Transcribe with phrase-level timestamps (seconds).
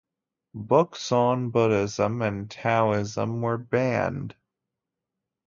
[0.55, 4.33] Books on Buddhism and Taoism were banned.